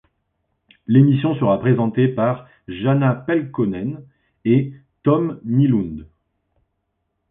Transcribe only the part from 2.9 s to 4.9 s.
Pelkonen et